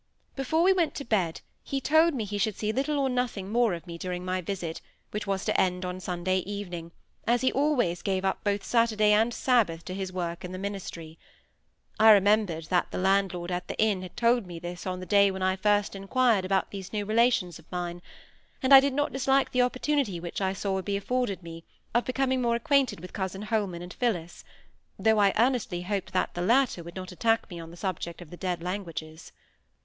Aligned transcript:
Before 0.35 0.63
we 0.63 0.73
went 0.73 0.95
to 0.95 1.05
bed 1.05 1.41
he 1.61 1.79
told 1.79 2.15
me 2.15 2.23
he 2.23 2.39
should 2.39 2.55
see 2.57 2.71
little 2.73 2.97
or 2.97 3.07
nothing 3.07 3.51
more 3.51 3.75
of 3.75 3.85
me 3.85 3.99
during 3.99 4.25
my 4.25 4.41
visit, 4.41 4.81
which 5.11 5.27
was 5.27 5.45
to 5.45 5.61
end 5.61 5.85
on 5.85 5.99
Sunday 5.99 6.39
evening, 6.39 6.91
as 7.27 7.41
he 7.41 7.51
always 7.51 8.01
gave 8.01 8.25
up 8.25 8.43
both 8.43 8.63
Saturday 8.63 9.11
and 9.11 9.31
Sabbath 9.31 9.85
to 9.85 9.93
his 9.93 10.11
work 10.11 10.43
in 10.43 10.51
the 10.53 10.57
ministry. 10.57 11.19
I 11.99 12.09
remembered 12.13 12.63
that 12.71 12.89
the 12.89 12.97
landlord 12.97 13.51
at 13.51 13.67
the 13.67 13.77
inn 13.79 14.01
had 14.01 14.17
told 14.17 14.47
me 14.47 14.57
this 14.57 14.87
on 14.87 15.01
the 15.01 15.05
day 15.05 15.29
when 15.29 15.43
I 15.43 15.55
first 15.55 15.95
inquired 15.95 16.45
about 16.45 16.71
these 16.71 16.91
new 16.91 17.05
relations 17.05 17.59
of 17.59 17.71
mine; 17.71 18.01
and 18.63 18.73
I 18.73 18.79
did 18.79 18.93
not 18.95 19.13
dislike 19.13 19.51
the 19.51 19.61
opportunity 19.61 20.19
which 20.19 20.41
I 20.41 20.53
saw 20.53 20.73
would 20.73 20.85
be 20.85 20.97
afforded 20.97 21.43
me 21.43 21.63
of 21.93 22.05
becoming 22.05 22.41
more 22.41 22.55
acquainted 22.55 23.01
with 23.01 23.13
cousin 23.13 23.43
Holman 23.43 23.83
and 23.83 23.93
Phillis, 23.93 24.43
though 24.97 25.19
I 25.19 25.31
earnestly 25.37 25.83
hoped 25.83 26.11
that 26.13 26.33
the 26.33 26.41
latter 26.41 26.81
would 26.81 26.95
not 26.95 27.11
attack 27.11 27.47
me 27.51 27.59
on 27.59 27.69
the 27.69 27.77
subject 27.77 28.19
of 28.19 28.31
the 28.31 28.35
dead 28.37 28.63
languages. 28.63 29.31